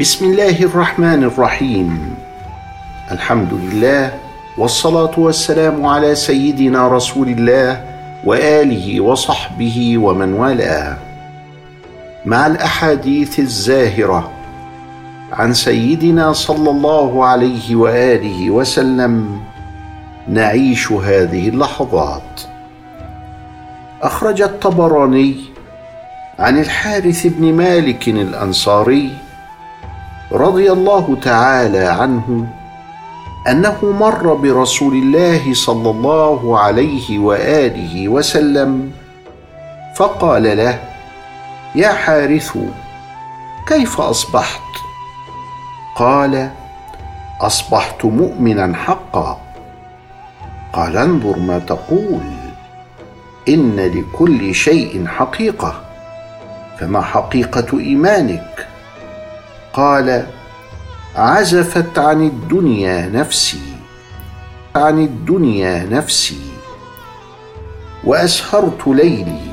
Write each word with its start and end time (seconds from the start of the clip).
بسم 0.00 0.24
الله 0.24 0.62
الرحمن 0.62 1.24
الرحيم 1.24 2.14
الحمد 3.10 3.52
لله 3.52 4.12
والصلاه 4.58 5.10
والسلام 5.16 5.86
على 5.86 6.14
سيدنا 6.14 6.88
رسول 6.88 7.28
الله 7.28 7.84
واله 8.24 9.00
وصحبه 9.00 9.98
ومن 9.98 10.32
والاه 10.32 10.96
مع 12.26 12.46
الاحاديث 12.46 13.38
الزاهره 13.38 14.30
عن 15.32 15.52
سيدنا 15.54 16.32
صلى 16.32 16.70
الله 16.70 17.24
عليه 17.24 17.76
واله 17.76 18.50
وسلم 18.50 19.40
نعيش 20.28 20.92
هذه 20.92 21.48
اللحظات 21.48 22.40
اخرج 24.02 24.42
الطبراني 24.42 25.36
عن 26.38 26.58
الحارث 26.58 27.26
بن 27.26 27.52
مالك 27.52 28.08
الانصاري 28.08 29.31
رضي 30.32 30.72
الله 30.72 31.16
تعالى 31.22 31.78
عنه 31.78 32.46
أنه 33.48 33.76
مر 34.00 34.34
برسول 34.34 34.94
الله 34.94 35.54
صلى 35.54 35.90
الله 35.90 36.58
عليه 36.58 37.18
وآله 37.18 38.08
وسلم 38.08 38.92
فقال 39.96 40.56
له 40.56 40.78
يا 41.74 41.88
حارث 41.88 42.58
كيف 43.66 44.00
اصبحت 44.00 44.60
قال 45.96 46.50
أصبحت 47.40 48.04
مؤمنا 48.04 48.74
حقا. 48.76 49.40
قال 50.72 50.96
انظر 50.96 51.38
ما 51.38 51.58
تقول 51.58 52.22
إن 53.48 53.76
لكل 53.76 54.54
شيء 54.54 55.06
حقيقة 55.06 55.74
فما 56.78 57.00
حقيقة 57.00 57.78
إيمانك؟ 57.78 58.71
قال 59.72 60.26
عزفت 61.16 61.98
عن 61.98 62.26
الدنيا 62.26 63.08
نفسي 63.08 63.72
عن 64.76 64.98
الدنيا 64.98 65.86
نفسي 65.90 66.40
وأسهرت 68.04 68.86
ليلي 68.88 69.52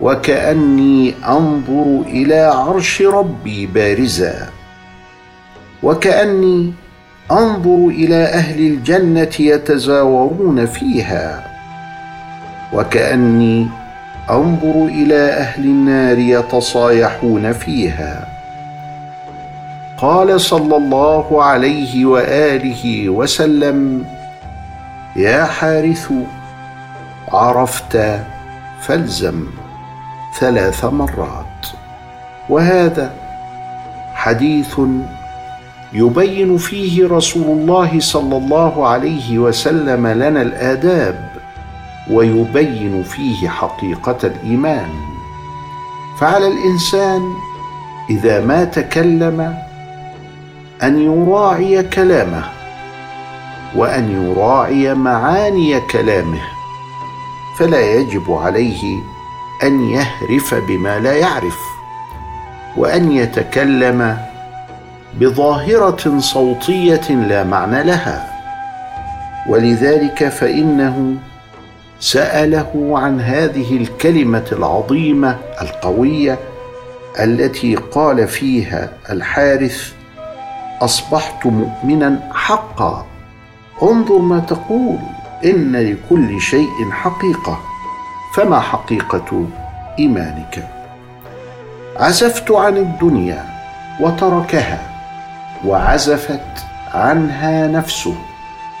وكأني 0.00 1.14
أنظر 1.28 2.02
إلى 2.06 2.40
عرش 2.40 3.02
ربي 3.02 3.66
بارزا 3.66 4.48
وكأني 5.82 6.72
أنظر 7.30 7.88
إلى 7.88 8.24
أهل 8.24 8.58
الجنة 8.58 9.30
يتزاورون 9.40 10.66
فيها 10.66 11.46
وكأني 12.72 13.68
أنظر 14.30 14.86
إلى 14.86 15.28
أهل 15.28 15.64
النار 15.64 16.18
يتصايحون 16.18 17.52
فيها. 17.52 18.33
قال 20.04 20.40
صلى 20.40 20.76
الله 20.76 21.42
عليه 21.44 22.06
وآله 22.06 23.08
وسلم 23.08 24.04
يا 25.16 25.44
حارث 25.44 26.12
عرفت 27.32 28.20
فالزم 28.80 29.46
ثلاث 30.40 30.84
مرات 30.84 31.66
وهذا 32.48 33.14
حديث 34.14 34.80
يبين 35.92 36.56
فيه 36.56 37.08
رسول 37.08 37.58
الله 37.58 38.00
صلى 38.00 38.36
الله 38.36 38.88
عليه 38.88 39.38
وسلم 39.38 40.06
لنا 40.06 40.42
الآداب 40.42 41.28
ويبين 42.10 43.02
فيه 43.02 43.48
حقيقة 43.48 44.18
الإيمان. 44.24 44.88
فعلى 46.20 46.46
الإنسان 46.46 47.22
إذا 48.10 48.40
ما 48.40 48.64
تكلم 48.64 49.63
أن 50.82 51.02
يراعي 51.02 51.82
كلامه 51.82 52.44
وأن 53.76 54.10
يراعي 54.10 54.94
معاني 54.94 55.80
كلامه 55.80 56.42
فلا 57.58 57.80
يجب 57.80 58.32
عليه 58.32 58.82
أن 59.62 59.88
يهرف 59.90 60.54
بما 60.54 60.98
لا 60.98 61.12
يعرف 61.12 61.58
وأن 62.76 63.12
يتكلم 63.12 64.18
بظاهرة 65.20 66.18
صوتية 66.18 67.10
لا 67.10 67.44
معنى 67.44 67.82
لها. 67.82 68.34
ولذلك 69.48 70.28
فإنه 70.28 71.14
سأله 72.00 72.92
عن 72.98 73.20
هذه 73.20 73.76
الكلمة 73.76 74.44
العظيمة 74.52 75.38
القوية 75.62 76.38
التي 77.20 77.74
قال 77.74 78.28
فيها 78.28 78.92
الحارث 79.10 79.92
أصبحت 80.80 81.46
مؤمنا 81.46 82.30
حقا. 82.34 83.06
انظر 83.82 84.18
ما 84.18 84.38
تقول 84.38 84.98
إن 85.44 85.76
لكل 85.76 86.40
شيء 86.40 86.90
حقيقة. 86.90 87.58
فما 88.34 88.60
حقيقة 88.60 89.46
إيمانك؟ 89.98 90.68
عزفت 91.96 92.50
عن 92.50 92.76
الدنيا 92.76 93.44
وتركها 94.00 94.82
وعزفت 95.66 96.64
عنها 96.94 97.66
نفسه 97.66 98.14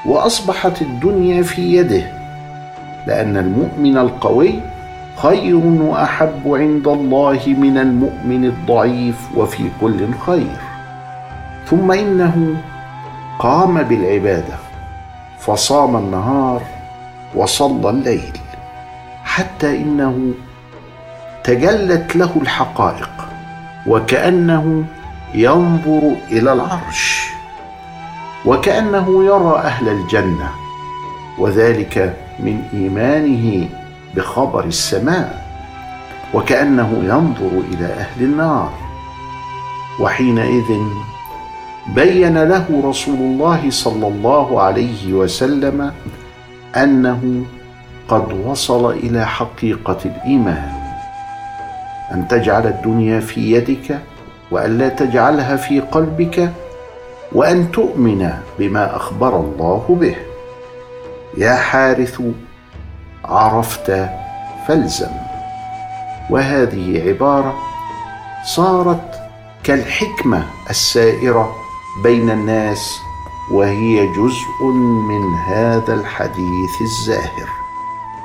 وأصبحت 0.06 0.82
الدنيا 0.82 1.42
في 1.42 1.76
يده. 1.76 2.12
لأن 3.06 3.36
المؤمن 3.36 3.98
القوي 3.98 4.60
خير 5.16 5.56
وأحب 5.56 6.42
عند 6.46 6.88
الله 6.88 7.40
من 7.46 7.78
المؤمن 7.78 8.44
الضعيف 8.44 9.16
وفي 9.36 9.70
كل 9.80 10.14
خير. 10.26 10.73
ثم 11.66 11.92
إنه 11.92 12.56
قام 13.38 13.82
بالعبادة 13.82 14.54
فصام 15.38 15.96
النهار 15.96 16.62
وصلى 17.34 17.90
الليل 17.90 18.32
حتى 19.24 19.76
إنه 19.76 20.32
تجلت 21.44 22.16
له 22.16 22.30
الحقائق 22.36 23.10
وكأنه 23.86 24.84
ينظر 25.34 26.16
إلى 26.30 26.52
العرش 26.52 27.30
وكأنه 28.46 29.24
يرى 29.24 29.56
أهل 29.58 29.88
الجنة 29.88 30.50
وذلك 31.38 32.16
من 32.40 32.62
إيمانه 32.74 33.68
بخبر 34.16 34.64
السماء 34.64 35.44
وكأنه 36.34 37.00
ينظر 37.02 37.62
إلى 37.72 37.86
أهل 37.86 38.22
النار 38.24 38.72
وحينئذ 40.00 40.80
بين 41.88 42.44
له 42.44 42.82
رسول 42.84 43.18
الله 43.18 43.70
صلى 43.70 44.08
الله 44.08 44.62
عليه 44.62 45.12
وسلم 45.12 45.92
أنه 46.76 47.44
قد 48.08 48.32
وصل 48.32 48.90
إلى 48.90 49.26
حقيقة 49.26 49.98
الإيمان. 50.04 50.72
أن 52.12 52.28
تجعل 52.28 52.66
الدنيا 52.66 53.20
في 53.20 53.52
يدك 53.52 53.98
والا 54.50 54.88
تجعلها 54.88 55.56
في 55.56 55.80
قلبك 55.80 56.52
وأن 57.32 57.70
تؤمن 57.72 58.30
بما 58.58 58.96
أخبر 58.96 59.40
الله 59.40 59.96
به. 60.00 60.16
يا 61.38 61.54
حارث 61.54 62.20
عرفت 63.24 64.08
فالزم. 64.68 65.10
وهذه 66.30 67.08
عبارة 67.08 67.54
صارت 68.44 69.20
كالحكمة 69.64 70.44
السائرة 70.70 71.63
بين 72.02 72.30
الناس 72.30 73.00
وهي 73.50 74.06
جزء 74.06 74.64
من 75.08 75.34
هذا 75.34 75.94
الحديث 75.94 76.82
الزاهر. 76.82 77.48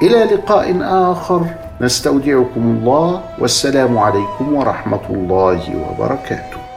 إلى 0.01 0.23
لقاء 0.23 0.77
آخر. 0.81 1.45
نستودعكم 1.81 2.61
الله 2.61 3.23
والسلام 3.39 3.97
عليكم 3.97 4.53
ورحمة 4.53 5.05
الله 5.09 5.85
وبركاته. 5.89 6.68